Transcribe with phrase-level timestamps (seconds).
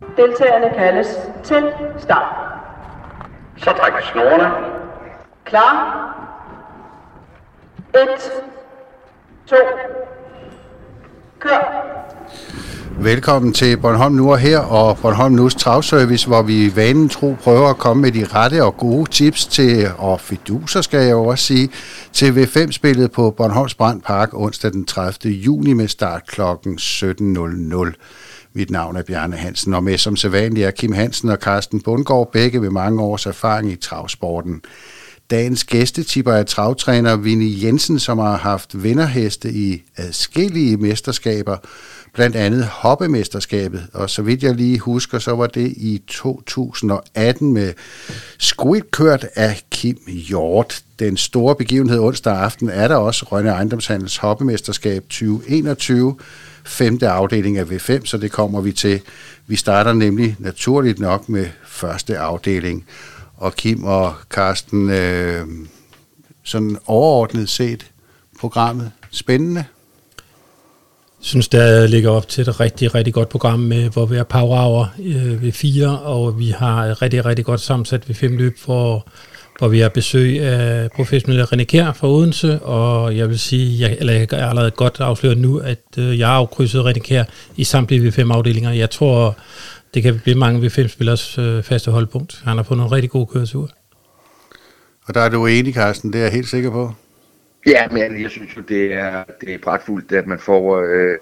[0.00, 1.06] Deltagerne kaldes
[1.44, 1.64] til
[1.98, 2.36] start.
[3.56, 4.50] Så træk snorene.
[5.44, 5.72] Klar.
[7.94, 7.98] 1,
[9.46, 9.56] 2,
[11.38, 11.86] kør.
[12.98, 17.36] Velkommen til Bornholm Nu og her og Bornholm Nus Travservice, hvor vi i vanen tro
[17.42, 21.24] prøver at komme med de rette og gode tips til, og fiduser skal jeg jo
[21.24, 21.70] også sige,
[22.12, 25.32] til V5-spillet på Bornholms Brandpark onsdag den 30.
[25.32, 26.40] juni med start kl.
[26.40, 28.35] 17.00.
[28.56, 32.32] Mit navn er Bjarne Hansen, og med som sædvanligt er Kim Hansen og Carsten Bundgaard,
[32.32, 34.62] begge med mange års erfaring i travsporten.
[35.30, 41.56] Dagens gæstetipper er travtræner Vinnie Jensen, som har haft vinderheste i adskillige mesterskaber,
[42.16, 47.72] blandt andet hoppemesterskabet, og så vidt jeg lige husker, så var det i 2018 med
[48.38, 50.82] Squid kørt af Kim Hjort.
[50.98, 56.16] Den store begivenhed onsdag aften er der også Rønne Ejendomshandels hoppemesterskab 2021,
[56.64, 59.00] femte afdeling af V5, så det kommer vi til.
[59.46, 62.86] Vi starter nemlig naturligt nok med første afdeling.
[63.36, 65.46] Og Kim og Karsten, øh,
[66.42, 67.90] sådan overordnet set
[68.40, 69.64] programmet, spændende?
[71.26, 74.62] Synes, der ligger op til et rigtig, rigtig godt program, med, hvor vi er power
[74.62, 78.58] hour øh, ved fire, og vi har et rigtig, rigtig godt sammensat ved fem løb,
[78.64, 79.08] hvor,
[79.58, 83.96] hvor vi har besøg af professionelle René Kjær fra Odense, og jeg vil sige, jeg,
[84.00, 87.24] eller jeg har allerede godt afsløret nu, at øh, jeg har afkrydset René Kjær
[87.56, 88.70] i samtlige ved fem afdelinger.
[88.70, 89.36] Jeg tror,
[89.94, 92.40] det kan blive mange ved fem spillers øh, faste holdpunkt.
[92.44, 93.68] Han har fået nogle rigtig gode køreture.
[95.06, 96.94] Og der er du enig, Carsten, det er jeg helt sikker på.
[97.66, 101.18] Ja, men jeg synes jo, det er, det er pragtfuldt, at man får øh,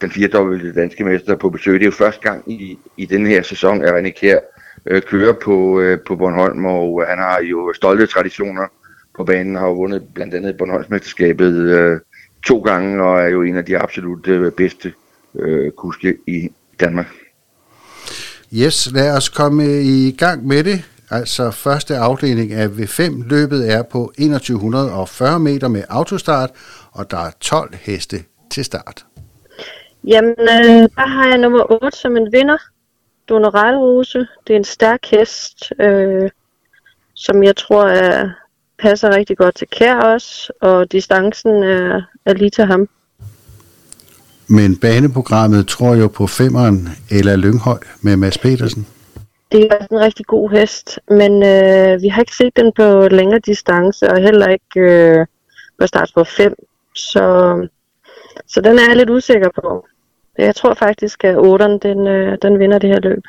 [0.00, 1.74] den firedobbelte danske mester på besøg.
[1.74, 4.38] Det er jo første gang i, i den her sæson, at René Kjær
[4.86, 8.66] øh, kører på, øh, på Bornholm, og han har jo stolte traditioner
[9.16, 12.00] på banen, har jo vundet blandt andet Bornholmsmesterskabet øh,
[12.46, 14.92] to gange, og er jo en af de absolut øh, bedste
[15.38, 16.48] øh, kuske i
[16.80, 17.06] Danmark.
[18.54, 20.84] Yes, lad os komme i gang med det.
[21.10, 26.50] Altså første afdeling af V5 løbet er på 2140 meter med autostart,
[26.92, 28.16] og der er 12 heste
[28.50, 29.04] til start.
[30.04, 32.56] Jamen, øh, der har jeg nummer 8 som en vinder.
[33.28, 34.26] Donoralrose.
[34.46, 36.30] Det er en stærk hest, øh,
[37.14, 38.30] som jeg tror er,
[38.78, 42.88] passer rigtig godt til Kær også, og distancen er, er lige til ham.
[44.48, 48.86] Men baneprogrammet tror jo på femeren eller Lynghøj med Mads Petersen.
[49.52, 53.40] Det er en rigtig god hest, men øh, vi har ikke set den på længere
[53.46, 55.26] distance, og heller ikke øh,
[55.80, 56.54] på start på 5.
[56.94, 57.56] Så,
[58.46, 59.86] så den er jeg lidt usikker på.
[60.38, 63.22] Jeg tror faktisk, at 8'eren den, øh, den vinder det her løb.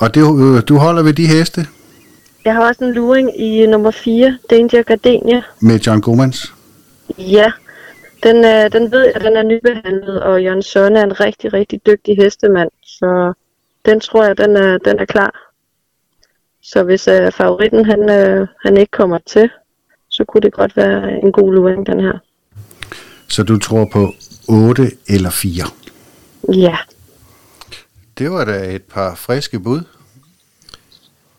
[0.00, 1.66] Og det, øh, du holder ved de heste?
[2.44, 5.42] Jeg har også en luring i nummer 4, Danger Gardenia.
[5.60, 6.54] Med John Gomans?
[7.18, 7.52] Ja,
[8.22, 11.80] den, øh, den ved jeg, den er nybehandlet, og Jørgen Søren er en rigtig, rigtig
[11.86, 12.70] dygtig hestemand.
[12.82, 13.32] Så
[13.86, 15.47] den tror jeg, den er, den er klar.
[16.72, 19.50] Så hvis øh, favoritten han, øh, han ikke kommer til,
[20.08, 22.18] så kunne det godt være en god luring, den her.
[23.28, 24.14] Så du tror på
[24.48, 25.64] 8 eller 4?
[26.54, 26.76] Ja.
[28.18, 29.80] Det var da et par friske bud.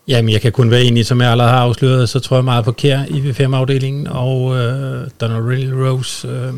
[0.08, 2.64] Jamen, jeg kan kun være enig, som jeg allerede har afsløret, så tror jeg meget
[2.64, 6.28] på Kær i V5-afdelingen, og øh, Donnell Rose.
[6.28, 6.54] Øh,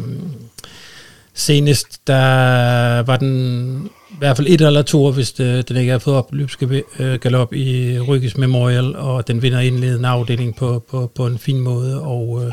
[1.35, 5.99] senest, der var den i hvert fald et eller to, hvis det, den ikke har
[5.99, 11.39] fået opløbsgalop øh, i Rykkes Memorial, og den vinder indledende afdeling på, på, på en
[11.39, 12.53] fin måde, og øh,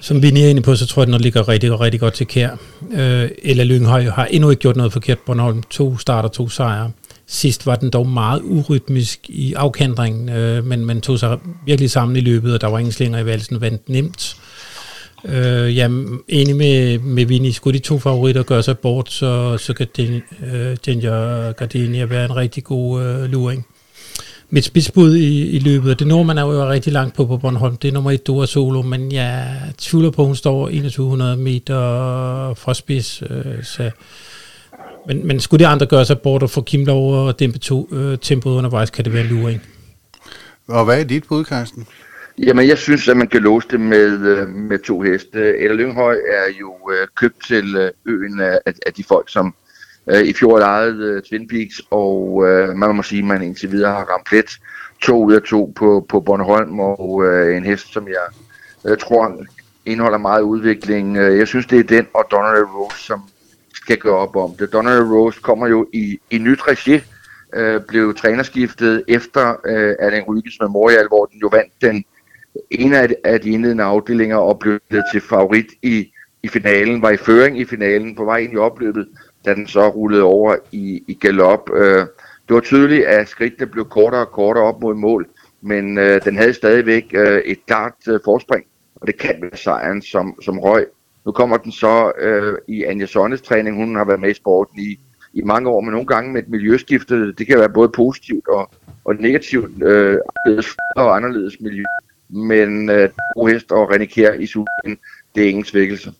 [0.00, 2.50] som vi er inde på, så tror jeg, den ligger rigtig, rigtig godt til kær.
[2.92, 5.62] Øh, Ella Lynghøj har endnu ikke gjort noget forkert på Bornholm.
[5.62, 6.90] To starter, to sejre.
[7.26, 12.16] Sidst var den dog meget urytmisk i afkantringen, øh, men man tog sig virkelig sammen
[12.16, 14.36] i løbet, og der var ingen slinger i valsen, vandt nemt.
[15.24, 15.88] Øh, ja,
[16.28, 17.50] enig med, med Vinny.
[17.50, 20.22] Skulle de to favoritter gøre sig bort, så, så kan den,
[20.54, 23.66] øh, Ginger Gardenia være en rigtig god øh, luring.
[24.50, 27.36] Mit spidsbud i, i løbet, og det når man er jo rigtig langt på på
[27.36, 31.36] Bornholm, det er nummer et Dora Solo, men jeg tvivler på, at hun står 2100
[31.36, 31.74] meter
[32.54, 33.22] fra spids.
[33.30, 33.90] Øh, så
[35.06, 37.88] men, men skulle de andre gøre sig bort og få Kim lov og dæmpe to,
[37.92, 39.62] øh, tempoet undervejs, kan det være en luring.
[40.68, 41.86] Og hvad er dit bud, Carsten?
[42.46, 45.58] Jamen, jeg synes, at man kan låse det med, øh, med to heste.
[45.58, 49.54] Eller Lynghøj er jo øh, købt til øh, øen af, af de folk, som
[50.10, 53.72] øh, i fjor lejede øh, Twin Peaks, og øh, man må sige, at man indtil
[53.72, 54.50] videre har ramt lidt
[55.02, 58.26] to ud af to på, på Bornholm, og øh, en hest, som jeg
[58.90, 59.44] øh, tror
[59.86, 61.16] indeholder meget udvikling.
[61.16, 63.20] Øh, jeg synes, det er den og Donald Rose, som
[63.74, 64.72] skal gøre op om det.
[64.72, 67.00] Donald Rose kommer jo i, i nyt regi,
[67.54, 72.04] øh, blev trænerskiftet efter øh, Allen Ryges Memorial, hvor den jo vandt den
[72.70, 74.80] en af, af de indledende afdelinger og blev
[75.12, 76.12] til favorit i,
[76.42, 79.08] i finalen, var i føring i finalen på vej ind i opløbet,
[79.44, 81.70] da den så rullede over i, i galop.
[81.74, 82.06] Øh,
[82.48, 85.26] det var tydeligt, at skridtene blev kortere og kortere op mod mål,
[85.60, 88.64] men øh, den havde stadigvæk øh, et klart øh, forspring,
[88.94, 90.86] og det kan være sejren som, som røg.
[91.26, 94.80] Nu kommer den så øh, i Anja Sonnes træning, hun har været med i sporten
[94.80, 95.00] i,
[95.32, 98.70] i mange år, men nogle gange med et miljøskifte, det kan være både positivt og,
[99.04, 100.18] og negativt, øh,
[100.96, 101.82] og anderledes miljø.
[102.32, 103.10] Men øh,
[103.48, 104.98] hest og René Kjær i Superligaen,
[105.34, 106.12] det er ingen svækkelse.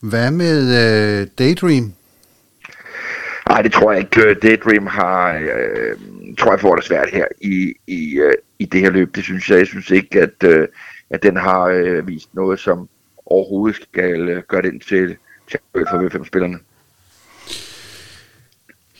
[0.00, 1.92] Hvad med øh, Daydream?
[3.48, 4.34] Nej, det tror jeg ikke.
[4.34, 5.96] Daydream har, øh,
[6.38, 9.14] tror jeg får det svært her i, i, øh, i det her løb.
[9.14, 9.58] Det synes jeg.
[9.58, 10.68] Jeg synes ikke, at, øh,
[11.10, 12.88] at den har øh, vist noget, som
[13.26, 15.16] overhovedet skal øh, gøre den til,
[15.50, 16.58] til for V5-spillerne.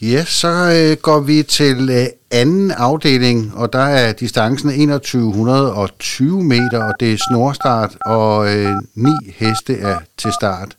[0.02, 6.84] Ja, så øh, går vi til øh, anden afdeling, og der er distancen 2120 meter,
[6.84, 10.76] og det er snorstart, og øh, ni heste er til start.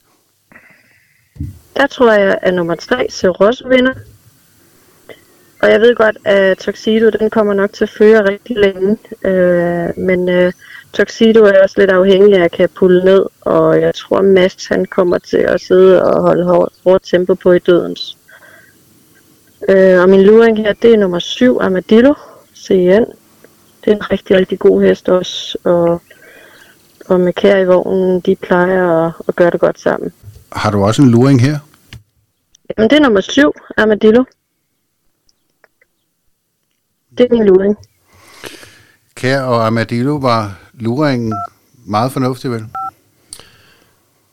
[1.75, 3.93] Der tror jeg, at nummer 3, Seros vinder.
[5.61, 8.97] Og jeg ved godt, at Tuxedo, den kommer nok til at føre rigtig længe.
[9.25, 10.53] Øh, men øh,
[10.93, 14.85] Tuxedo er også lidt afhængig af at kan pulle ned, og jeg tror, Mads han
[14.85, 18.17] kommer til at sidde og holde hårdt tempo på i dødens.
[19.69, 22.13] Øh, og min luring her, det er nummer 7, Armadillo,
[22.56, 23.06] CN.
[23.83, 26.01] Det er en rigtig, rigtig god hest også, og,
[27.06, 30.13] og med kær i vognen, de plejer at, at gøre det godt sammen.
[30.51, 31.60] Har du også en luring her?
[32.77, 34.24] Jamen, det er nummer 7, Armadillo.
[37.18, 37.77] Det er min luring.
[39.15, 41.33] Kær og Armadillo var luringen
[41.86, 42.65] meget fornuftig, vel?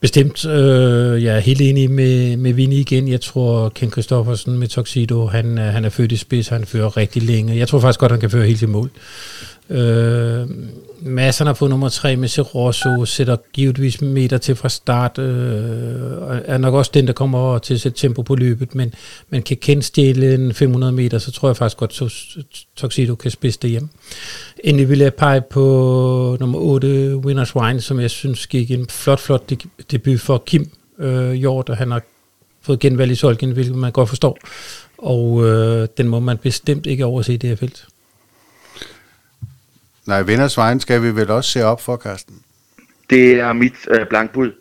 [0.01, 0.47] Bestemt.
[0.47, 3.09] Øh, jeg er helt enig med, med Vinny igen.
[3.09, 6.97] Jeg tror, Ken Christoffersen med Tuxedo, han, øh, han er født i spids, han fører
[6.97, 7.57] rigtig længe.
[7.57, 8.91] Jeg tror faktisk godt, han kan føre helt til mål.
[9.71, 10.49] Øh,
[11.03, 16.75] masserne på nummer 3 med Serosso sætter givetvis meter til fra start, øh, er nok
[16.75, 18.95] også den, der kommer til at sætte tempo på løbet, men
[19.29, 22.45] man kan kende en 500 meter, så tror jeg faktisk godt, at
[22.77, 23.89] Tuxedo kan spidse det hjem.
[24.65, 29.21] Endelig vil jeg pege på nummer 8, Winners Wine, som jeg synes gik en flot,
[29.21, 29.53] flot
[29.91, 32.03] debut for Kim øh, Hjort, og han har
[32.63, 34.39] fået genvalg i Solgen, hvilket man godt forstår.
[34.99, 37.87] Og øh, den må man bestemt ikke overse i det her felt.
[40.11, 42.35] Nej, venners Vejen skal vi vel også se op for, Karsten?
[43.11, 44.53] Det er mit øh, blankbud.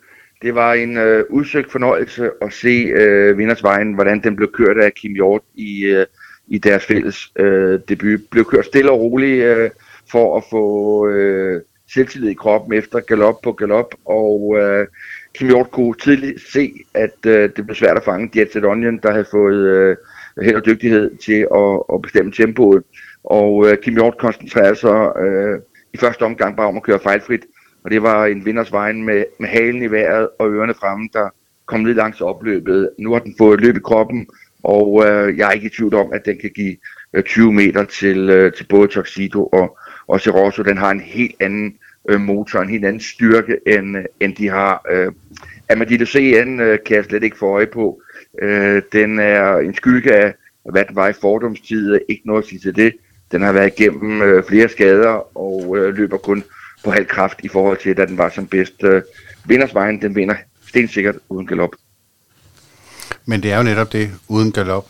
[0.42, 4.76] Det var en øh, udsøgt fornøjelse at se øh, Vinders Vejen, hvordan den blev kørt
[4.78, 6.06] af Kim Hjort i, øh,
[6.48, 8.20] i deres fælles øh, debut.
[8.30, 9.70] Blev kørt stille og roligt øh,
[10.10, 11.62] for at få øh,
[11.94, 14.86] selvtillid i kroppen efter galop på galop, og øh,
[15.34, 19.12] Kim Hjort kunne tidligt se, at øh, det blev svært at fange Jetset Onion, der
[19.12, 19.96] havde fået øh,
[20.42, 22.82] held og dygtighed til at, at bestemme tempoet.
[23.24, 25.60] Og øh, Kim Hjort koncentrerede sig øh,
[25.94, 27.46] i første omgang bare om at køre fejlfrit.
[27.84, 31.28] Og det var en vinders vejen med, med halen i vejret og ørerne fremme, der
[31.66, 32.90] kom lidt langs opløbet.
[32.98, 34.26] Nu har den fået løb i kroppen,
[34.62, 36.76] og øh, jeg er ikke i tvivl om, at den kan give
[37.12, 40.62] øh, 20 meter til, øh, til både Tuxedo og, og Serosso.
[40.62, 41.76] Den har en helt anden
[42.08, 44.82] øh, motor, en helt anden styrke, end, øh, end de har.
[44.90, 45.12] Øh,
[45.68, 48.02] Amadito CN øh, kan jeg slet ikke få øje på.
[48.42, 50.34] Øh, den er en skygge af,
[50.70, 52.00] hvad den var i fordomstid.
[52.08, 52.92] Ikke noget at sige til det.
[53.32, 56.44] Den har været igennem øh, flere skader og øh, løber kun
[56.84, 58.84] på halv kraft i forhold til, da den var som bedst.
[58.84, 59.02] Øh,
[59.44, 60.34] vindersvejen, den vinder
[60.68, 61.70] stensikkert uden galop.
[63.26, 64.86] Men det er jo netop det, uden galop.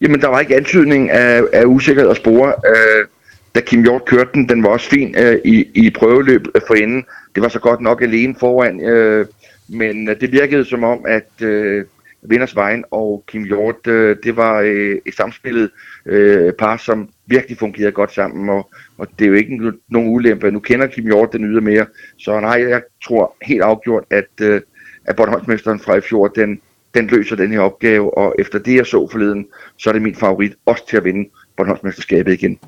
[0.00, 2.52] Jamen, der var ikke antydning af, af usikkerhed og spore.
[2.66, 3.06] Øh,
[3.54, 7.04] da Kim Hjort kørte den, den var også fin øh, i, i prøveløb for inden.
[7.34, 9.26] Det var så godt nok alene foran, øh,
[9.68, 11.84] men øh, det virkede som om, at øh,
[12.22, 15.70] Vinders Vejen og Kim Hjort, øh, det var øh, et samspillet
[16.06, 20.50] øh, par, som virkelig fungeret godt sammen, og, og det er jo ikke nogen ulempe.
[20.50, 21.86] Nu kender Kim Hjort den yder mere,
[22.18, 24.60] så nej, jeg tror helt afgjort, at, øh,
[25.04, 26.60] at Bornholmsmesteren fra i fjor, den,
[26.94, 29.46] den løser den her opgave, og efter det jeg så forleden,
[29.78, 32.58] så er det min favorit også til at vinde Bornholmsmesterskabet igen.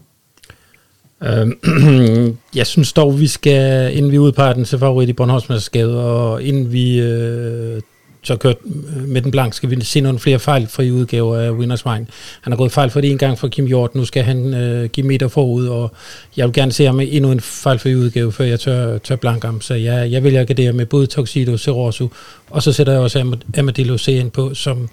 [1.22, 1.58] Øhm,
[2.56, 6.72] jeg synes dog, vi skal, inden vi udpeger den til favorit i Bornholmsmesterskabet, og inden
[6.72, 7.80] vi øh,
[8.26, 11.86] så kørt øh, med den blank, skal vi se nogle flere fejlfri udgaver af Winners
[11.86, 12.06] Wine.
[12.40, 14.88] Han har gået fejl for det en gang for Kim Hjort, nu skal han øh,
[14.88, 15.92] give meter forud, og
[16.36, 19.60] jeg vil gerne se ham endnu en fejlfri udgave, før jeg tør, tør blank ham.
[19.60, 22.10] Så jeg, jeg vælger gardere med både Tuxedo og
[22.50, 24.88] og så sætter jeg også Amadillo CN på, som,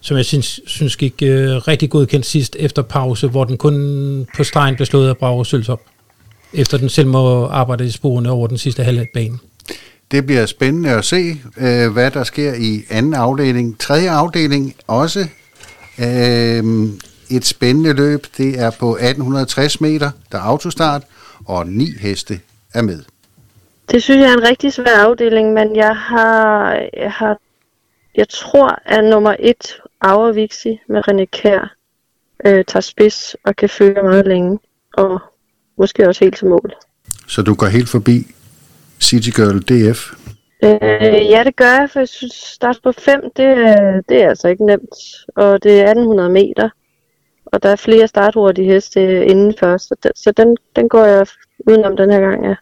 [0.00, 4.44] som jeg synes, synes gik øh, rigtig godkendt sidst efter pause, hvor den kun på
[4.44, 5.80] stregen blev slået af Brauer Sølsop,
[6.52, 9.38] efter den selv må arbejde i sporene over den sidste halve bane.
[10.10, 13.78] Det bliver spændende at se, øh, hvad der sker i anden afdeling.
[13.78, 15.20] Tredje afdeling også
[15.98, 16.64] øh,
[17.30, 18.26] et spændende løb.
[18.36, 21.02] Det er på 1860 meter, der er autostart,
[21.46, 22.40] og ni heste
[22.74, 23.02] er med.
[23.90, 27.38] Det synes jeg er en rigtig svær afdeling, men jeg har, jeg har
[28.14, 31.74] jeg tror, at nummer et, Aura Vixi med René Kær,
[32.44, 34.58] øh, tager spids og kan føre meget længe.
[34.94, 35.20] Og
[35.78, 36.72] måske også helt til mål.
[37.28, 38.26] Så du går helt forbi
[39.00, 40.12] City Girl DF?
[40.64, 44.28] Øh, ja, det gør jeg, for jeg synes, start på 5, det, er- det er
[44.28, 44.94] altså ikke nemt.
[45.36, 46.68] Og det er 1800 meter,
[47.46, 51.26] og der er flere starthurtige heste inden først, så den, så den, den går jeg
[51.66, 52.54] udenom den her gang, ja.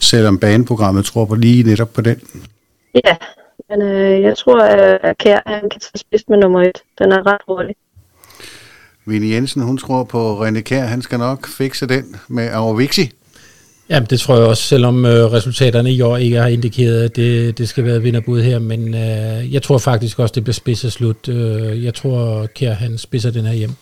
[0.00, 2.20] Selvom baneprogrammet tror på lige netop på den.
[3.04, 3.16] Ja,
[3.70, 6.70] men øh, jeg tror, at, Kjær han kan tage spids med nummer 1.
[6.98, 7.74] Den er ret hurtig.
[9.06, 13.10] Vinnie Jensen, hun tror på René Kjær, han skal nok fikse den med Arovixi.
[13.90, 17.58] Jamen, det tror jeg også, selvom øh, resultaterne i år ikke har indikeret, at det,
[17.58, 21.28] det skal være vinderbud her, men øh, jeg tror faktisk også, det bliver spids slut.
[21.28, 23.72] Øh, jeg tror, Kjær han spidser den her hjem.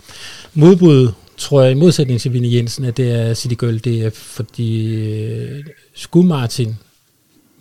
[0.55, 4.95] Modbud tror jeg i modsætning til Vinnie Jensen, at det er City Girl DF, fordi
[4.95, 6.77] øh, skulle Martin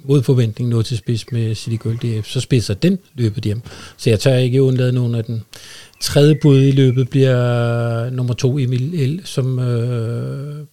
[0.04, 3.62] mod forventning nå til spids med City Girl DF, så spidser den løbet hjem.
[3.98, 5.44] Så jeg tør ikke undlade nogen af den.
[6.02, 10.66] Tredje bud i løbet bliver øh, nummer to Emil L, som øh,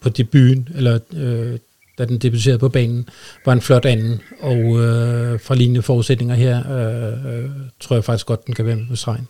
[0.00, 1.58] på debuten, eller øh,
[1.98, 3.08] da den debuterede på banen,
[3.44, 4.20] var en flot anden.
[4.40, 7.50] Og øh, fra lignende forudsætninger her, øh, øh,
[7.80, 9.28] tror jeg faktisk godt, den kan være med på stregen.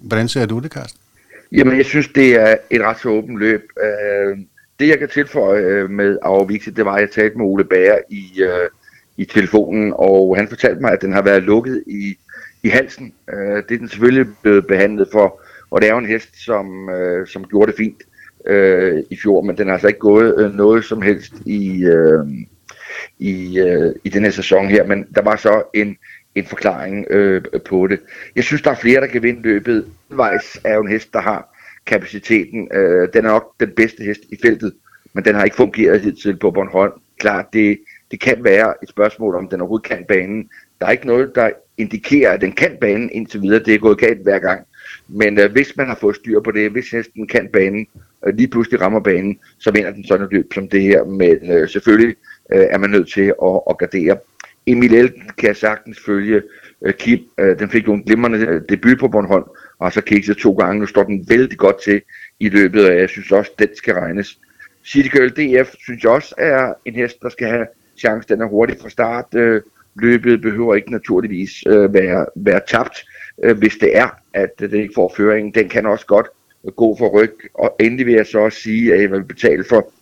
[0.00, 1.00] Hvordan ser du det, Carsten?
[1.52, 3.62] Jamen, jeg synes, det er et ret så åbent løb.
[3.82, 4.38] Øh,
[4.80, 7.98] det, jeg kan tilføje øh, med Aarvixi, det var, at jeg talte med Ole Bager
[8.10, 8.68] i, øh,
[9.16, 12.14] i telefonen, og han fortalte mig, at den har været lukket i,
[12.62, 13.12] i halsen.
[13.32, 16.90] Øh, det er den selvfølgelig blevet behandlet for, og det er jo en hest, som,
[16.90, 18.02] øh, som gjorde det fint
[18.46, 22.26] øh, i fjor, men den har altså ikke gået øh, noget som helst i, øh,
[23.18, 25.96] i, øh, i den her sæson her, men der var så en,
[26.34, 28.00] en forklaring øh, på det.
[28.36, 29.86] Jeg synes, der er flere, der kan vinde løbet.
[30.08, 31.54] Vejs er jo en hest, der har
[31.86, 32.68] kapaciteten.
[32.72, 34.72] Øh, den er nok den bedste hest i feltet,
[35.12, 36.92] men den har ikke fungeret hidtil på Bornholm.
[37.18, 37.78] Klart, det,
[38.10, 40.48] det kan være et spørgsmål, om den overhovedet kan banen.
[40.80, 43.64] Der er ikke noget, der indikerer, at den kan banen indtil videre.
[43.64, 44.66] Det er gået galt hver gang.
[45.08, 47.86] Men øh, hvis man har fået styr på det, hvis hesten kan banen,
[48.26, 51.04] Øh, lige pludselig rammer banen, så vinder den sådan et løb som det her.
[51.04, 52.16] Men øh, selvfølgelig
[52.52, 54.18] øh, er man nødt til at, at gardere.
[54.66, 56.42] Emil Elten kan jeg sagtens følge.
[56.82, 59.44] Øh, Kim, øh, den fik jo en glimrende øh, debut på Bornholm,
[59.78, 60.80] og så kikset to gange.
[60.80, 62.02] Nu står den vældig godt til
[62.40, 64.38] i løbet, og jeg synes også, den skal regnes.
[64.86, 67.66] City Girl DF synes jeg også er en hest, der skal have
[67.98, 68.28] chance.
[68.28, 69.34] Den er hurtig fra start.
[69.34, 69.62] Øh,
[69.94, 73.04] løbet behøver ikke naturligvis øh, være, være tabt,
[73.44, 75.54] øh, hvis det er, at øh, ikke får føringen.
[75.54, 76.26] Den kan også godt
[76.76, 77.32] god for ryg.
[77.54, 79.92] Og endelig vil jeg så også sige, at jeg vil betale for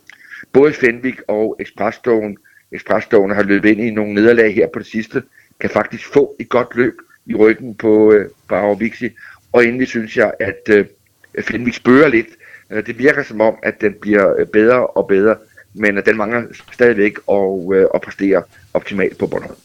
[0.53, 2.37] både Fenvik og Expressdogen.
[2.71, 5.23] Expressdogen har løbet ind i nogle nederlag her på det sidste,
[5.59, 6.93] kan faktisk få et godt løb
[7.25, 9.09] i ryggen på, øh, på Arovixi.
[9.51, 10.85] Og endelig synes jeg, at øh,
[11.41, 12.27] Fenvik spørger lidt.
[12.71, 15.35] Øh, det virker som om, at den bliver øh, bedre og bedre,
[15.73, 19.55] men at den mangler stadigvæk at, øh, at præstere optimalt på Bornholm.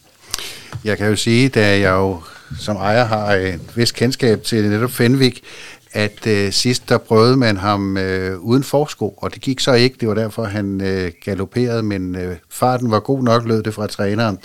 [0.84, 2.20] Jeg kan jo sige, da jeg jo
[2.58, 5.44] som ejer har et vist kendskab til netop Fenvik,
[5.92, 9.96] at øh, sidst der prøvede man ham øh, uden forsko, og det gik så ikke.
[10.00, 13.86] Det var derfor, han øh, galopperede, men øh, farten var god nok, lød det fra
[13.86, 14.38] træneren.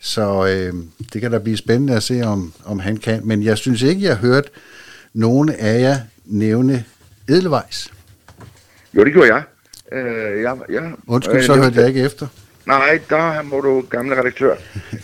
[0.00, 0.74] Så øh,
[1.12, 3.20] det kan da blive spændende at se, om, om han kan.
[3.24, 4.50] Men jeg synes ikke, jeg har hørt
[5.14, 6.84] nogen af jer nævne
[7.28, 7.92] Edelweiss.
[8.94, 9.42] Jo, det gjorde jeg.
[9.92, 12.26] Øh, jeg, jeg Undskyld, øh, så hørte jeg ikke efter.
[12.66, 14.54] Nej, der må du, gamle redaktør,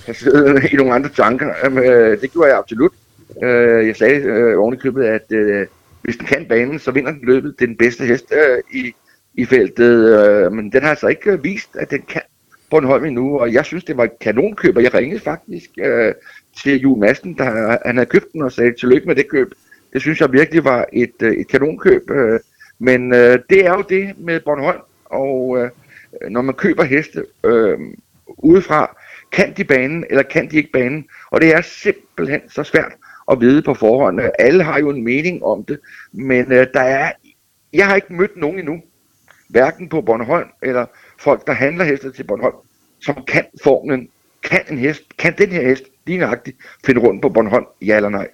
[0.06, 1.54] have siddet i nogle andre tanker.
[1.64, 2.92] Øh, det gjorde jeg absolut.
[3.42, 5.66] Øh, jeg sagde øh, oven i købet, at øh,
[6.08, 7.54] hvis den kan banen, så vinder den løbet.
[7.58, 8.94] Det er den bedste hest øh, i,
[9.34, 10.18] i feltet.
[10.18, 12.22] Øh, men den har altså ikke øh, vist, at den kan
[12.70, 13.38] Bornholm endnu.
[13.38, 16.14] Og jeg synes, det var et kanonkøb, og jeg ringede faktisk øh,
[16.62, 19.52] til Jules Madsen, der han havde købt den og sagde tillykke med det køb.
[19.92, 22.10] Det synes jeg virkelig var et, øh, et kanonkøb.
[22.10, 22.40] Øh,
[22.78, 25.70] men øh, det er jo det med Bornholm, og øh,
[26.30, 27.78] når man køber heste øh,
[28.26, 28.96] udefra,
[29.32, 31.06] kan de banen, eller kan de ikke banen?
[31.30, 32.92] Og det er simpelthen så svært
[33.30, 34.20] at vide på forhånd.
[34.38, 35.80] Alle har jo en mening om det,
[36.12, 37.12] men øh, der er,
[37.72, 38.80] jeg har ikke mødt nogen endnu,
[39.48, 40.86] hverken på Bornholm, eller
[41.18, 42.56] folk, der handler heste til Bornholm,
[43.00, 44.08] som kan formlen,
[44.42, 48.08] kan en hest, kan den her hest lige nøjagtigt finde rundt på Bornholm, ja eller
[48.08, 48.28] nej?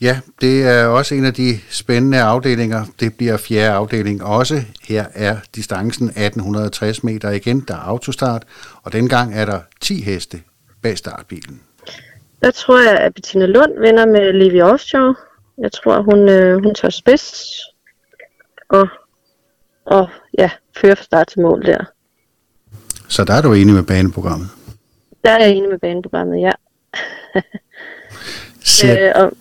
[0.00, 2.84] Ja, det er også en af de spændende afdelinger.
[3.00, 4.62] Det bliver fjerde afdeling også.
[4.88, 7.60] Her er distancen 1860 meter igen.
[7.68, 8.44] Der er autostart,
[8.82, 10.40] og dengang er der 10 heste
[10.82, 11.60] bag startbilen.
[12.42, 15.14] Der tror jeg, at Bettina Lund vinder med Levi Offshore.
[15.58, 17.44] Jeg tror, hun, øh, hun tager spids.
[18.68, 18.88] Og,
[19.84, 21.84] og ja, fører fra start til mål der.
[23.08, 24.48] Så der er du enig med baneprogrammet.
[25.24, 26.52] Der er jeg enig med baneprogrammet, ja.
[28.84, 29.32] Øh, og,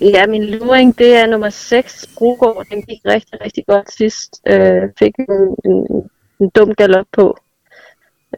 [0.00, 2.66] ja, min luring, det er nummer 6, Brugård.
[2.70, 4.40] Den gik rigtig, rigtig godt sidst.
[4.46, 6.10] Øh, fik en, en,
[6.40, 7.36] en dum galop på.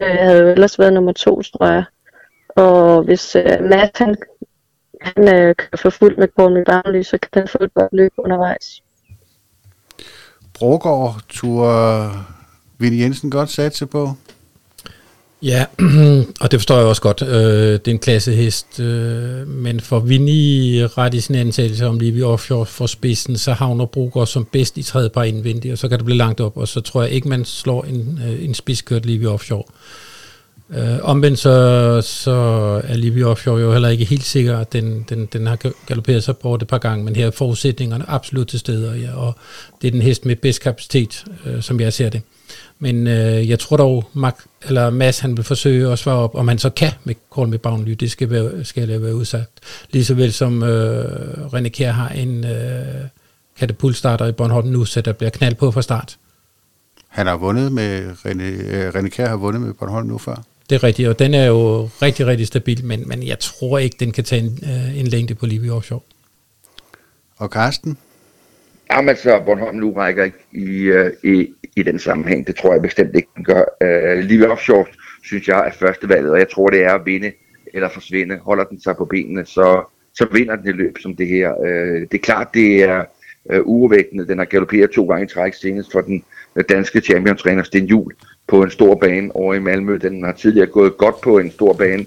[0.01, 1.85] Øh, havde jo ellers været nummer 2, tror jeg.
[2.57, 4.17] Og hvis øh, Matt han
[5.03, 7.93] han øh, kører for fuldt med Call Me Barnley, så kan han få et godt
[7.93, 8.83] løb undervejs.
[10.55, 12.11] Brogård turde
[12.79, 14.11] Vinnie Jensen godt satse på?
[15.43, 15.67] Ja,
[16.43, 17.23] og det forstår jeg også godt.
[17.23, 22.13] Øh, det er en klassehest, øh, men for Vinnie ret i sin antagelse om lige
[22.13, 25.89] vi offshore for spidsen, så havner Brugård som bedst i tredje par indvendigt, og så
[25.89, 28.55] kan det blive langt op, og så tror jeg ikke, man slår en, øh, en
[28.55, 29.65] spidskørt lige offshore.
[29.69, 30.12] Øh,
[30.77, 32.33] Øh, omvendt så, så
[32.85, 36.37] er Libby Offshore jo heller ikke helt sikker, at den, den, den har galopperet sig
[36.37, 39.37] bort et par gange, men her er forudsætningerne absolut til stede, og, ja, og
[39.83, 42.23] det er den hest med bedst kapacitet, øh, som jeg ser det.
[42.79, 46.49] Men øh, jeg tror dog, Mark, eller Mads han vil forsøge at svare op, om
[46.49, 49.51] han så kan med Call Me Boundly, det skal, være, skal jeg være udsagt.
[49.91, 52.85] Lige vel som øh, René Kjær har en øh,
[53.59, 56.17] katapultstarter i Bornholm nu, så der bliver knald på fra start.
[57.09, 60.43] Han har vundet med, René, øh, René Kjær har vundet med Bornholm nu før.
[60.73, 63.97] Det er rigtigt, og den er jo rigtig, rigtig stabil, men, men jeg tror ikke,
[64.01, 66.01] den kan tage en, øh, en længde på Livy Offshore.
[67.37, 67.99] Og Karsten?
[68.93, 72.47] Jamen så Bornholm nu rækker ikke i, øh, i, i den sammenhæng.
[72.47, 73.65] Det tror jeg bestemt ikke, den gør.
[73.81, 74.87] Uh, Livy Offshore
[75.25, 77.33] synes jeg er første valget, og jeg tror, det er at vinde
[77.75, 78.39] eller forsvinde.
[78.39, 81.55] Holder den sig på benene, så, så vinder den et løb som det her.
[81.55, 83.05] Uh, det er klart, det er
[83.45, 84.29] uh, urovækkende.
[84.29, 86.25] Den har galopperet to gange i træk senest for den
[86.69, 88.15] danske champion-træner Sten Juhl
[88.49, 89.99] på en stor bane over i Malmø.
[90.03, 92.07] Den har tidligere gået godt på en stor bane,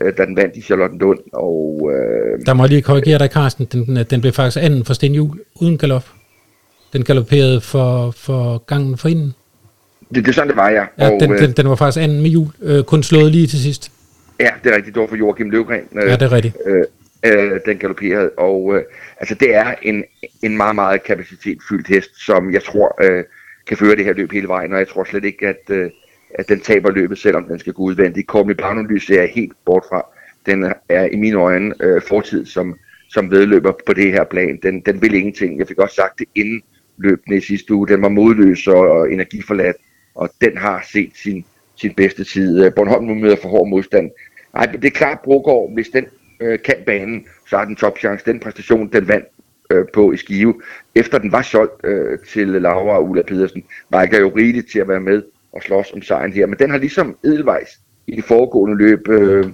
[0.00, 1.18] øh, da den vandt i Charlottenlund.
[1.32, 3.64] Og, øh, Der må jeg lige korrigere dig, Carsten.
[3.72, 6.04] Den, den, blev faktisk anden for Sten Juhl, uden galop.
[6.92, 9.34] Den galopperede for, for gangen for inden.
[10.14, 10.84] Det, det er sådan, det var, ja.
[10.98, 13.58] ja og, den, den, den var faktisk anden med jul, øh, kun slået lige til
[13.58, 13.92] sidst.
[14.40, 14.94] Ja, det er rigtigt.
[14.94, 15.84] Det var for Joachim Løvgren.
[15.96, 16.56] Øh, ja, det er rigtigt.
[16.66, 16.84] Øh,
[17.22, 18.30] øh, den galopperede.
[18.38, 18.82] Og øh,
[19.20, 20.04] altså, det er en,
[20.42, 23.04] en meget, meget kapacitetfyldt hest, som jeg tror...
[23.04, 23.24] Øh,
[23.66, 25.90] kan føre det her løb hele vejen, og jeg tror slet ikke, at, øh,
[26.34, 28.26] at den taber løbet, selvom den skal gå udvendigt.
[28.26, 30.06] Corby Barnum ser jeg helt bort fra.
[30.46, 34.58] Den er i mine øjne øh, fortid som, som vedløber på det her plan.
[34.62, 35.58] Den, den vil ingenting.
[35.58, 36.62] Jeg fik også sagt det inden
[36.96, 37.88] løbende i sidste uge.
[37.88, 39.76] Den var modløs og energiforladt,
[40.14, 41.44] og den har set sin,
[41.76, 42.64] sin bedste tid.
[42.64, 44.10] Øh, Bornholm nu møder for hård modstand.
[44.54, 46.06] Nej, det er klart, Brogaard, hvis den
[46.40, 48.24] øh, kan banen, så har den topchance.
[48.24, 49.26] Den præstation, den vandt
[49.70, 50.54] øh, på i Skive,
[50.94, 54.88] efter den var solgt øh, til Laura og Ulla Pedersen, rækker jo rigeligt til at
[54.88, 56.46] være med og slås om sejren her.
[56.46, 59.44] Men den har ligesom Edelweiss i det foregående løb øh,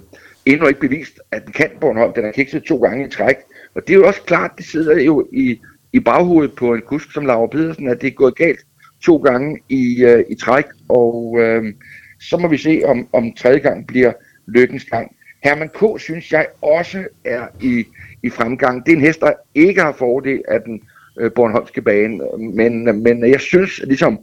[0.45, 2.13] endnu ikke bevist, at den kan Bornholm.
[2.13, 3.35] Den har kikset to gange i træk.
[3.75, 5.61] Og det er jo også klart, det sidder jo i,
[5.93, 8.59] i baghovedet på en kusk som Laura Pedersen, at det er gået galt
[9.01, 10.65] to gange i, øh, i træk.
[10.89, 11.73] Og øh,
[12.19, 14.13] så må vi se, om, om tredje gang bliver
[14.47, 15.16] lykkens gang.
[15.43, 15.99] Herman K.
[15.99, 17.85] synes jeg også er i,
[18.23, 18.85] i fremgang.
[18.85, 20.81] Det er en hest, der ikke har fordel af den
[21.19, 24.19] øh, Bornholmske bane, men, men jeg synes ligesom,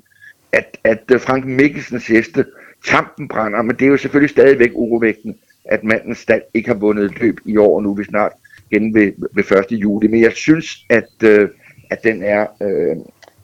[0.52, 2.44] at, at øh, Frank Mikkelsens heste,
[2.84, 7.20] tampen brænder, men det er jo selvfølgelig stadigvæk urovægtende, at mandens stald ikke har vundet
[7.20, 8.32] løb i år, og nu er vi snart
[8.70, 9.72] igen ved, ved 1.
[9.72, 10.06] juli.
[10.06, 11.48] Men jeg synes, at, øh,
[11.90, 12.96] at den er øh,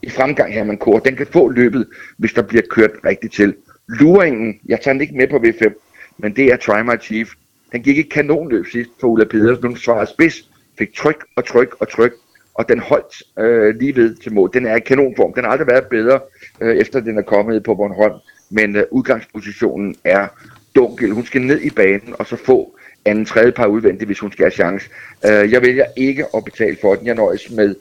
[0.03, 0.99] i fremgang her, man kører.
[0.99, 3.55] Den kan få løbet, hvis der bliver kørt rigtigt til.
[3.89, 5.73] Luringen, jeg tager den ikke med på V5,
[6.19, 7.31] men det er Try My Chief.
[7.73, 9.67] Den gik ikke kanonløb sidst for Ulla Pedersen.
[9.67, 12.13] Hun svarede spids, fik tryk og tryk og tryk,
[12.55, 14.51] og den holdt øh, lige ved til mål.
[14.55, 15.33] Den er i kanonform.
[15.35, 16.21] Den har aldrig været bedre,
[16.61, 18.15] øh, efter den er kommet på Bornholm.
[18.51, 20.29] Men øh, udgangspositionen er
[20.75, 21.11] dunkel.
[21.11, 24.45] Hun skal ned i banen og så få anden tredje par udvendigt, hvis hun skal
[24.45, 24.91] have chance.
[25.27, 27.07] Øh, jeg vælger ikke at betale for den.
[27.07, 27.75] Jeg nøjes med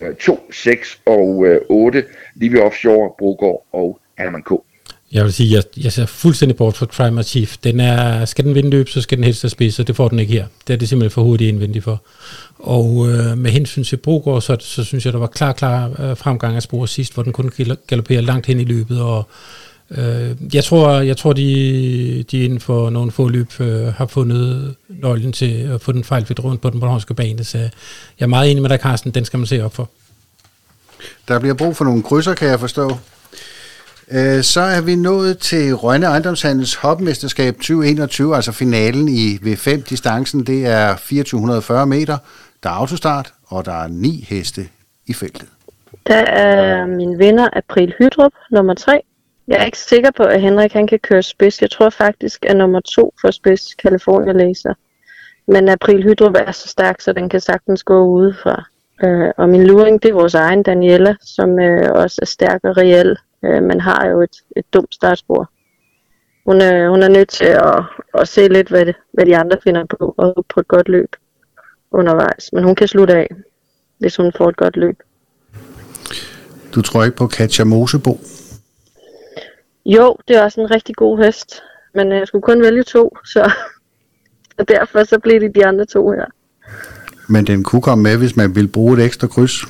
[0.00, 2.04] øh, 2, 6 og øh, 8.
[2.34, 4.67] Livy Offshore, Brogård og Herman K.
[5.12, 7.56] Jeg vil sige, jeg, jeg ser fuldstændig bort fra Crime Chief.
[7.64, 10.08] Den er, skal den vinde løb, så skal den helst have spids, og det får
[10.08, 10.46] den ikke her.
[10.66, 12.02] Det er det simpelthen for hurtigt indvendigt for.
[12.58, 16.16] Og øh, med hensyn til Brogård, så, så synes jeg, der var klar, klar øh,
[16.16, 17.50] fremgang af spor sidst, hvor den kunne
[17.86, 19.28] galoppere langt hen i løbet, og
[19.90, 24.74] øh, jeg tror, jeg tror de, de inden for nogle få løb øh, har fundet
[24.88, 27.70] nøglen til at få den fejlfrit rundt på den bornholmske bane, så jeg
[28.18, 29.90] er meget enig med dig, Carsten, den skal man se op for.
[31.28, 32.98] Der bliver brug for nogle krydser, kan jeg forstå.
[34.12, 40.44] Øh, så er vi nået til Rønne Ejendomshandels hopmesterskab 2021, altså finalen i V5-distancen.
[40.44, 42.16] Det er 2440 meter,
[42.62, 44.68] der er autostart, og der er ni heste
[45.06, 45.48] i feltet.
[46.06, 49.00] Der er min vinder April Hydrup, nummer 3.
[49.48, 51.62] Jeg er ikke sikker på, at Henrik han kan køre spids.
[51.62, 54.74] Jeg tror faktisk, at nummer 2 for spids, California Laser.
[55.48, 58.64] Men April Hydrup er så stærk, så den kan sagtens gå udefra.
[59.04, 62.76] Øh, og min luring, det er vores egen Daniela, som øh, også er stærk og
[62.76, 63.16] reel.
[63.44, 65.50] Øh, man har jo et, et dumt startspor.
[66.46, 67.82] Hun er, hun er nødt til at,
[68.14, 71.16] at se lidt, hvad, det, hvad de andre finder på, og på et godt løb
[71.90, 72.52] undervejs.
[72.52, 73.28] Men hun kan slutte af,
[73.98, 74.96] hvis hun får et godt løb.
[76.74, 78.20] Du tror ikke på Katja Mosebo?
[79.86, 81.62] Jo, det er også en rigtig god hest.
[81.94, 83.52] Men jeg skulle kun vælge to, så
[84.58, 86.24] og derfor så blev det de andre to her.
[87.28, 89.64] Men den kunne komme med, hvis man ville bruge et ekstra kryds.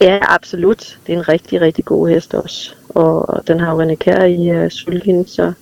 [0.00, 0.98] Ja, absolut.
[1.06, 2.74] Det er en rigtig, rigtig god hest også.
[2.88, 5.52] Og den har jo René Kjær i uh, Sølvhin, så,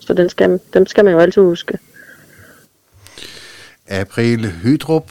[0.00, 1.78] så den skal, dem skal man jo altid huske.
[3.88, 5.10] April Hydrup.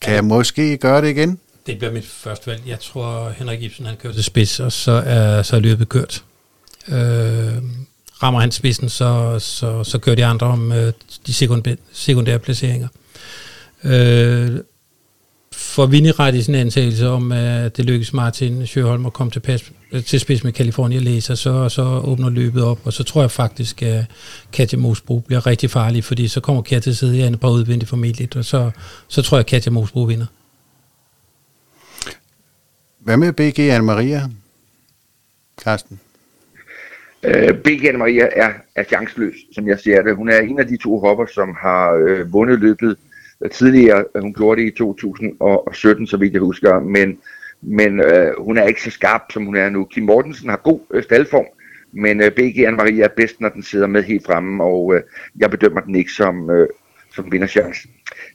[0.00, 1.38] Kan jeg måske gøre det igen?
[1.66, 2.62] Det bliver mit første valg.
[2.66, 6.24] Jeg tror, Henrik Ibsen han kører til spids, og så er, så er løbet kørt.
[6.88, 7.62] Øh,
[8.22, 10.92] rammer han spidsen, så, så, så kører de andre om øh,
[11.26, 12.88] de sekundære, sekundære placeringer.
[13.84, 14.50] Øh,
[15.52, 19.72] for vinderet i sin antagelse om, at det lykkes Martin Sjøholm at komme til, pas,
[20.06, 23.82] til spids med California Laser, så, så åbner løbet op, og så tror jeg faktisk,
[23.82, 24.04] at
[24.52, 27.48] Katja Mosbro bliver rigtig farlig, fordi så kommer Katja til at sidde i andet par
[27.48, 28.70] udvendigt formidligt, og så,
[29.08, 30.26] så tror jeg, at Katja Mosbro vinder.
[32.98, 34.30] Hvad med BG Anne-Maria,
[35.64, 36.00] Karsten?
[37.22, 40.16] Øh, BG Anne-Maria er, er chanceløs, som jeg ser det.
[40.16, 42.96] Hun er en af de to hopper, som har øh, vundet løbet
[43.50, 44.04] tidligere.
[44.14, 47.18] Øh, hun gjorde det i 2017, så vidt jeg husker, men,
[47.62, 49.84] men øh, hun er ikke så skarp, som hun er nu.
[49.84, 51.46] Kim Mortensen har god øh, staldform,
[51.92, 55.02] men øh, BG Anne-Maria er bedst, når den sidder med helt fremme, og øh,
[55.38, 56.68] jeg bedømmer den ikke som, øh,
[57.14, 57.88] som vinderchance.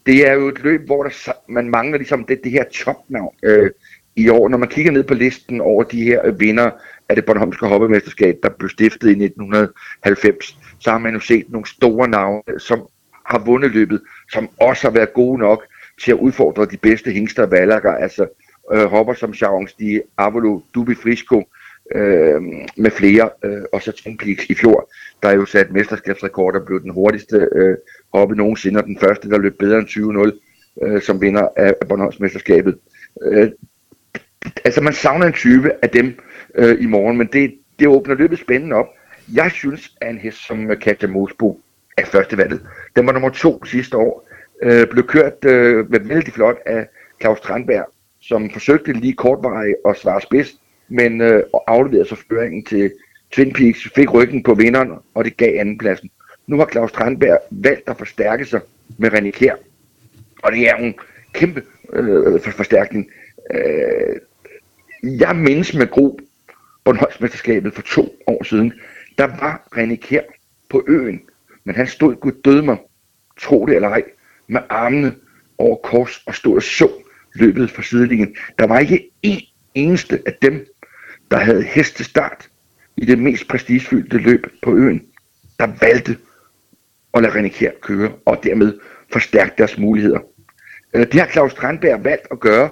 [0.05, 3.71] Det er jo et løb, hvor der, man mangler ligesom det, det her topnavn øh,
[4.15, 4.49] i år.
[4.49, 6.71] Når man kigger ned på listen over de her øh, vinder
[7.09, 11.67] af det Bornholmske Hoppemesterskab, der blev stiftet i 1990, så har man jo set nogle
[11.67, 12.87] store navne, som
[13.25, 15.63] har vundet løbet, som også har været gode nok
[16.03, 18.27] til at udfordre de bedste hængster og valakker, altså
[18.73, 21.43] øh, hopper som Charles de Avalo, Dubi Frisco,
[21.95, 22.41] øh,
[22.77, 24.89] med flere, øh, og så Twin i fjor,
[25.23, 27.77] der er jo sat mesterskabsrekord og blev den hurtigste øh,
[28.13, 29.87] hoppe nogensinde, og den første, der løb bedre end
[30.83, 32.77] 20-0, øh, som vinder af Bornholms mesterskabet.
[33.21, 33.51] Øh,
[34.65, 36.19] altså man savner en type af dem
[36.55, 38.87] øh, i morgen, men det, det åbner løbet spændende op.
[39.33, 41.61] Jeg synes, at en hest som Katja Mosbo
[41.97, 42.61] er førstevalget.
[42.97, 44.29] Den var nummer to sidste år.
[44.63, 46.87] Øh, blev kørt øh, vældig flot af
[47.21, 47.85] Claus Strandberg,
[48.21, 50.55] som forsøgte lige kortvarigt at svare spids,
[50.87, 52.91] men øh, afleverede så føringen til
[53.31, 56.09] Twin Peaks, fik ryggen på vinderen, og det gav andenpladsen.
[56.47, 58.61] Nu har Claus Strandberg valgt at forstærke sig
[58.97, 59.55] med René Kjær,
[60.43, 60.95] og det er en
[61.33, 63.09] kæmpe øh, forstærkning.
[63.53, 64.15] Øh,
[65.03, 66.19] jeg mindes med Gro
[66.83, 68.73] Bornholmsmesterskabet for to år siden,
[69.17, 70.21] der var René Kjær
[70.69, 71.21] på øen
[71.67, 72.77] men han stod, Gud døde mig,
[73.39, 74.03] tro det eller ej,
[74.47, 75.15] med armene
[75.57, 76.89] over kors og stod og så
[77.35, 78.35] løbet fra sidelinjen.
[78.59, 79.41] Der var ikke en
[79.73, 80.65] eneste af dem,
[81.31, 82.49] der havde hestestart
[82.97, 85.01] i det mest prestigefyldte løb på øen,
[85.59, 86.17] der valgte
[87.13, 88.79] at lade René Kjær køre, og dermed
[89.11, 90.19] forstærke deres muligheder.
[90.93, 92.69] Det har Claus Strandberg valgt at gøre,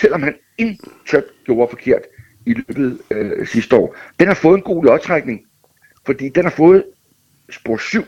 [0.00, 2.02] selvom han intet gjorde forkert
[2.46, 3.96] i løbet øh, sidste år.
[4.20, 5.40] Den har fået en god lodtrækning,
[6.06, 6.84] fordi den har fået
[7.50, 8.04] spor 7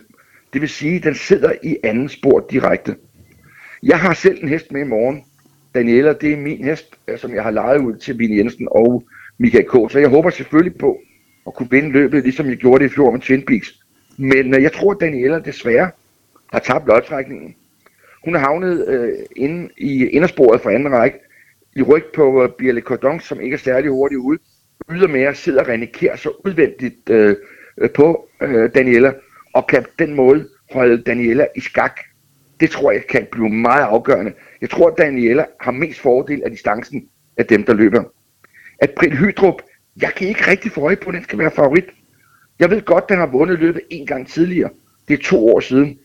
[0.52, 2.96] det vil sige, at den sidder i anden spor direkte.
[3.82, 5.24] Jeg har selv en hest med i morgen.
[5.74, 9.04] Daniela, det er min hest, øh, som jeg har lejet ud til Vine Jensen og
[9.38, 9.92] Michael K.
[9.92, 11.00] Så jeg håber selvfølgelig på
[11.46, 13.78] at kunne vinde løbet, ligesom jeg gjorde det i fjor med Twin Peaks.
[14.16, 15.90] Men øh, jeg tror, at Daniela desværre
[16.52, 17.54] har tabt lodtrækningen.
[18.24, 21.18] Hun er havnet øh, inde i indersporet for anden række,
[21.76, 24.38] i ryg på øh, Birle Cordon, som ikke er særlig hurtigt ude.
[24.90, 27.36] Ydermere sidder René Kjær så udvendigt øh,
[27.78, 29.12] øh på øh, Daniela,
[29.52, 32.00] og kan den måde holde Daniela i skak.
[32.60, 34.32] Det tror jeg kan blive meget afgørende.
[34.60, 38.04] Jeg tror, at Daniela har mest fordel af distancen af dem, der løber.
[38.78, 39.62] At Britt Hydrup,
[40.00, 41.84] jeg kan ikke rigtig få øje på, at den skal være favorit.
[42.58, 44.70] Jeg ved godt, at den har vundet løbet en gang tidligere.
[45.08, 45.98] Det er to år siden.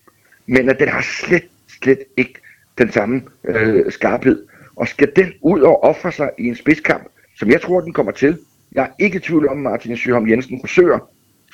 [0.45, 1.47] Men at den har slet,
[1.81, 2.33] slet ikke
[2.77, 4.45] den samme øh, skarphed.
[4.75, 7.07] Og skal den ud og ofre sig i en spidskamp,
[7.39, 8.37] som jeg tror, den kommer til.
[8.71, 10.99] Jeg er ikke i tvivl om, at Martin Søholm Jensen forsøger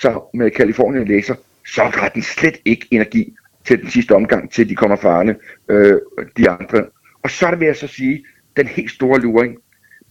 [0.02, 1.36] sig med Kalifornien læser
[1.68, 5.36] så har den slet ikke energi til den sidste omgang, til de kommer farne,
[5.70, 6.00] øh,
[6.38, 6.86] de andre.
[7.24, 8.26] Og så vil jeg så sige,
[8.58, 9.58] den helt store luring,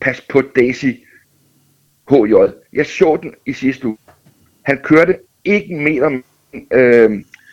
[0.00, 0.90] pas på Daisy
[2.10, 2.34] HJ.
[2.72, 3.98] Jeg så den i sidste uge.
[4.62, 6.20] Han kørte ikke en meter
[6.72, 7.10] øh,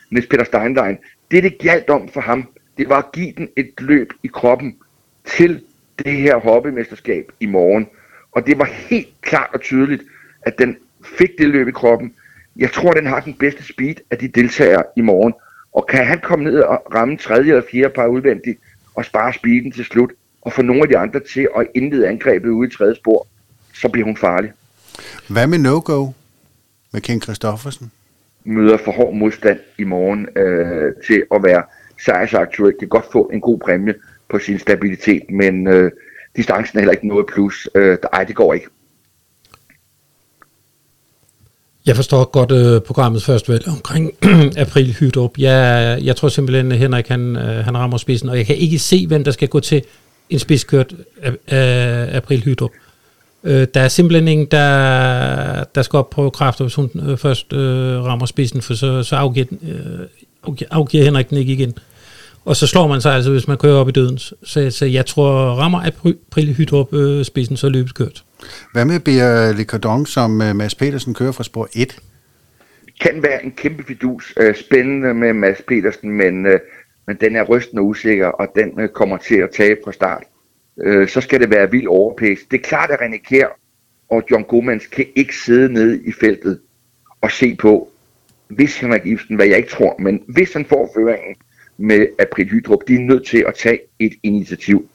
[0.09, 0.97] Niels Peter Steinlein.
[1.31, 4.77] Det, det galt om for ham, det var at give den et løb i kroppen
[5.25, 5.63] til
[5.99, 7.87] det her hoppemesterskab i morgen.
[8.31, 10.03] Og det var helt klart og tydeligt,
[10.41, 10.77] at den
[11.17, 12.13] fik det løb i kroppen,
[12.55, 15.33] jeg tror, den har den bedste speed af de deltagere i morgen.
[15.73, 18.59] Og kan han komme ned og ramme tredje eller fjerde par udvendigt
[18.95, 22.49] og spare speeden til slut, og få nogle af de andre til at indlede angrebet
[22.49, 23.27] ude i tredje spor,
[23.73, 24.51] så bliver hun farlig.
[25.27, 26.07] Hvad med no-go
[26.91, 27.91] med Ken Christoffersen?
[28.43, 31.63] Møder for hård modstand i morgen øh, til at være
[32.05, 32.71] sejrsaktuel.
[32.71, 33.93] Det kan godt få en god præmie
[34.29, 35.91] på sin stabilitet, men øh,
[36.35, 37.69] distancen er heller ikke noget plus.
[37.75, 38.67] Øh, ej, det går ikke.
[41.89, 44.11] Jeg forstår godt øh, programmet først vel omkring
[44.57, 45.31] april Hydrup.
[45.37, 48.79] Jeg, jeg tror simpelthen, at Henrik han, øh, han rammer spidsen, og jeg kan ikke
[48.79, 49.81] se, hvem der skal gå til
[50.29, 52.69] en spidskørt af, af april Hydrup.
[53.43, 57.53] Øh, der er simpelthen ingen, der, der skal op på kræfter, hvis hun øh, først
[57.53, 59.45] øh, rammer spidsen, for så, så afgiver,
[60.45, 61.73] uh, afgiver Henrik den ikke igen.
[62.45, 64.17] Og så slår man sig altså, hvis man kører op i døden.
[64.17, 68.23] Så, så jeg tror, rammer april Hydrup øh, spidsen, så er løbet kørt.
[68.71, 71.99] Hvad med Bia Le Cordon, som øh, Mads Petersen kører fra spor 1?
[73.01, 74.33] Kan være en kæmpe fidus.
[74.37, 76.59] Øh, spændende med Mads Petersen, men, øh,
[77.07, 80.23] men den er rystende usikker, og den kommer til at tabe fra start.
[81.07, 82.39] Så skal det være vild overpæs.
[82.51, 83.59] Det er klart, at René Kjær
[84.09, 86.59] og John Gomans kan ikke sidde nede i feltet
[87.21, 87.89] og se på,
[88.47, 91.35] hvis Henrik Ibsen, hvad jeg ikke tror, men hvis han får føringen
[91.77, 94.89] med April Hydrup, de er nødt til at tage et initiativ.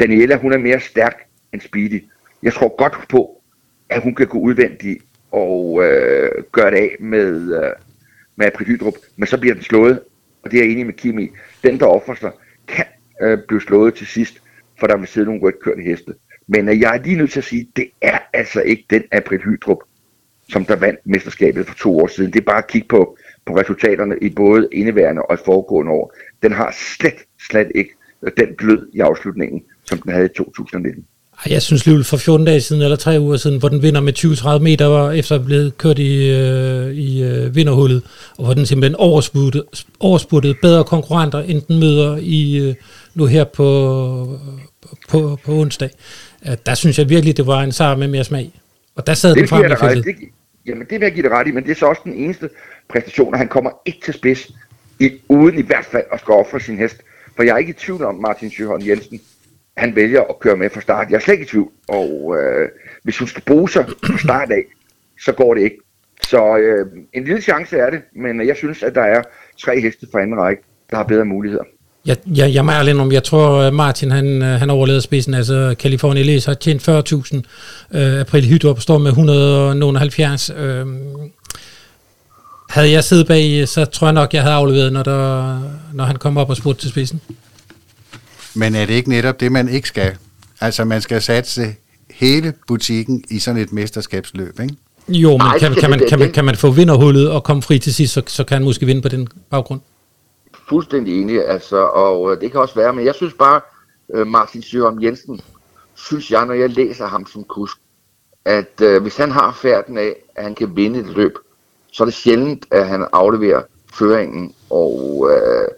[0.00, 1.22] Daniela, hun er mere stærk
[1.52, 2.04] end Speedy
[2.42, 3.42] jeg tror godt på,
[3.88, 7.72] at hun kan gå udvendigt og øh, gøre det af med, øh,
[8.36, 10.00] med April Hydrup, men så bliver den slået,
[10.42, 11.28] og det er jeg enig med Kim i.
[11.62, 12.32] Den, der offrer sig,
[12.68, 12.84] kan
[13.22, 14.42] øh, blive slået til sidst,
[14.80, 16.14] for der vil sidde nogle rødkørte heste.
[16.46, 19.02] Men øh, jeg er lige nødt til at sige, at det er altså ikke den
[19.12, 19.78] April Hydrup,
[20.48, 22.32] som der vandt mesterskabet for to år siden.
[22.32, 26.14] Det er bare at kigge på, på resultaterne i både indeværende og i foregående år.
[26.42, 31.06] Den har slet, slet ikke øh, den glød i afslutningen, som den havde i 2019.
[31.46, 34.18] Jeg synes lige for 14 dage siden, eller tre uger siden, hvor den vinder med
[34.18, 38.02] 20-30 meter, var efter at blive kørt i, øh, i øh, vinderhullet,
[38.38, 39.64] og hvor den simpelthen overspurtede,
[40.00, 42.74] overspurtede bedre konkurrenter, end den møder i øh,
[43.14, 44.38] nu her på,
[45.08, 45.90] på, på onsdag.
[46.42, 48.50] At der synes jeg virkelig, det var en sejr med mere smag.
[48.94, 50.04] Og der sad det den frem i feltet.
[50.04, 50.14] Det,
[50.66, 52.48] jamen det vil jeg give det ret i, men det er så også den eneste
[52.88, 54.50] præstation, at han kommer ikke til spids,
[55.00, 56.96] i, uden i hvert fald at skal ofre sin hest.
[57.36, 59.20] For jeg er ikke i tvivl om, Martin Sjøholm Jensen
[59.80, 61.10] han vælger at køre med fra start.
[61.10, 61.70] Jeg er slet ikke i tvivl.
[61.88, 62.68] Og øh,
[63.02, 64.64] hvis hun skal bruge sig fra start af,
[65.20, 65.76] så går det ikke.
[66.22, 69.22] Så øh, en lille chance er det, men jeg synes, at der er
[69.62, 71.64] tre heste fra anden række, der har bedre muligheder.
[72.06, 75.34] Jeg, jeg, jeg må ærlig om, jeg tror, øh, Martin han, øh, han overlevede spidsen.
[75.34, 77.98] Altså, California Lace har tjent 40.000.
[77.98, 80.50] Øh, April Hydrup står med 170.
[80.56, 80.86] Øh,
[82.70, 85.60] havde jeg siddet bag, så tror jeg nok, jeg havde afleveret, når, der,
[85.94, 87.20] når han kom op og spurgte til spidsen.
[88.54, 90.16] Men er det ikke netop det, man ikke skal?
[90.60, 91.74] Altså, man skal satse
[92.10, 94.76] hele butikken i sådan et mesterskabsløb, ikke?
[95.08, 97.94] Jo, men kan, kan, man, kan, man, kan man få vinderhullet og komme fri til
[97.94, 99.80] sidst, så, så kan han måske vinde på den baggrund?
[100.68, 103.60] Fuldstændig enig, altså, og øh, det kan også være, men jeg synes bare,
[104.14, 105.40] øh, Martin Søren Jensen,
[105.94, 107.76] synes jeg, når jeg læser ham som kusk,
[108.44, 111.34] at øh, hvis han har færden af, at han kan vinde et løb,
[111.92, 113.62] så er det sjældent, at han afleverer
[113.94, 115.68] føringen, og øh,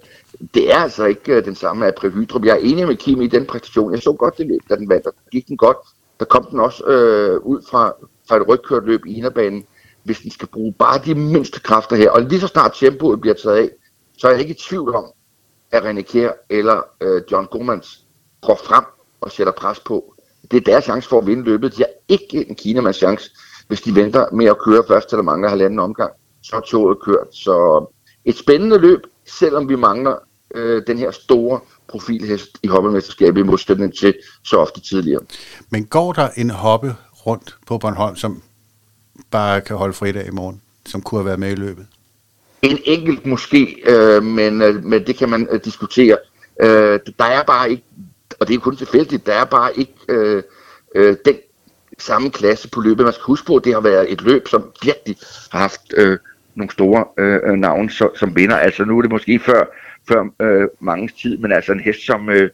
[0.55, 2.45] det er altså ikke øh, den samme af Hydrup.
[2.45, 3.93] Jeg er enig med Kim i den præstation.
[3.93, 5.77] Jeg så godt det løb, da den vandt, Der gik den godt.
[6.21, 7.93] Der kom den også øh, ud fra,
[8.29, 9.65] fra et rygkørt løb i inderbanen,
[10.03, 12.11] hvis den skal bruge bare de mindste kræfter her.
[12.11, 13.71] Og lige så snart tempoet bliver taget af,
[14.19, 15.05] så er jeg ikke i tvivl om,
[15.73, 18.05] at René Kjær eller øh, John Gomans
[18.47, 18.85] går frem
[19.21, 20.15] og sætter pres på.
[20.51, 21.77] Det er deres chance for at vinde løbet.
[21.77, 23.31] De har ikke en Kinamands chance,
[23.69, 26.13] hvis de venter med at køre først, til der mangler halvanden omgang.
[26.43, 27.27] Så er toget kørt.
[27.31, 27.87] Så
[28.25, 30.17] et spændende løb, selvom vi mangler
[30.55, 35.21] øh, den her store profilhest i hoppemesterskabet i modsætning til så ofte tidligere.
[35.71, 36.95] Men går der en hoppe
[37.27, 38.43] rundt på Bornholm, som
[39.31, 41.87] bare kan holde fri i morgen, som kunne have været med i løbet?
[42.63, 46.19] En enkelt måske, øh, men, øh, men det kan man øh, diskutere.
[46.61, 47.83] Øh, der er bare ikke,
[48.41, 50.43] og det er kun tilfældigt, der er bare ikke øh,
[50.95, 51.37] øh, den
[51.99, 53.05] samme klasse på løbet.
[53.05, 55.17] Man skal huske på, at det har været et løb, som virkelig
[55.53, 56.19] har haft øh,
[56.55, 58.57] nogle store øh, navne som, som vinder.
[58.57, 59.65] Altså nu er det måske før
[60.09, 62.51] før øh, mange tid, men altså en hest som øh,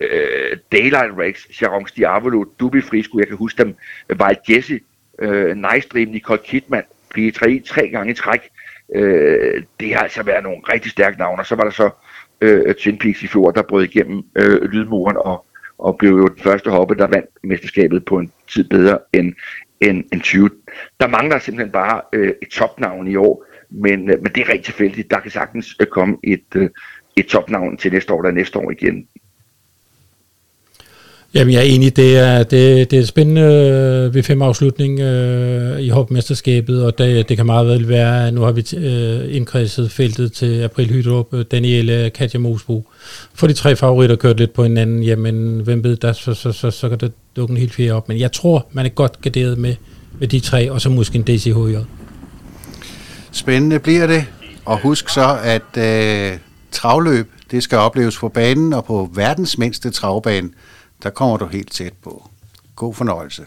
[0.00, 3.74] øh, Daylight Rex, Sharon Diavolo, Dubi Frisco, jeg kan huske dem,
[4.08, 4.80] øh, Wild Jesse,
[5.18, 6.84] øh, Nice Dream, Nicole Kidman,
[7.14, 8.40] Pige tre, tre gange i træk.
[8.94, 11.90] Øh, det har altså været nogle rigtig stærke navne, og så var der så
[12.40, 15.46] øh, Twin Peaks i fjor, der brød igennem øh, lydmuren og,
[15.78, 19.32] og blev jo den første hoppe, der vandt mesterskabet på en tid bedre end,
[19.80, 20.50] end, end 20.
[21.00, 24.64] Der mangler simpelthen bare øh, et topnavn i år, men, øh, men det er rent
[24.64, 25.10] tilfældigt.
[25.10, 26.70] Der kan sagtens øh, komme et, øh,
[27.16, 29.06] et topnavn til næste år, der næste år igen.
[31.34, 36.84] Jamen jeg er enig, det er, det, det er spændende øh, V5-afslutning øh, i hopmesterskabet,
[36.84, 40.90] og det, det kan meget vel være, nu har vi øh, indkredset feltet til April
[40.90, 42.88] Hydrup, øh, Danielle, øh, Katja Mosbo.
[43.34, 46.70] For de tre favoritter kørt lidt på hinanden, jamen hvem ved, der, så, så, så,
[46.70, 48.08] så kan det dukke en helt fjerde op.
[48.08, 49.74] Men jeg tror, man er godt garderet med,
[50.20, 51.76] med de tre, og så måske en DCHJ.
[53.32, 54.26] Spændende bliver det,
[54.64, 56.38] og husk så, at øh,
[56.70, 60.50] travløb, det skal opleves på banen og på verdens mindste travbane.
[61.02, 62.30] Der kommer du helt tæt på.
[62.76, 63.46] God fornøjelse.